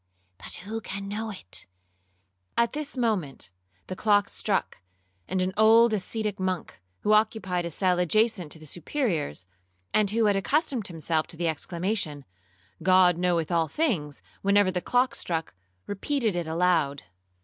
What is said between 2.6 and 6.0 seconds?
this moment the clock struck, and an old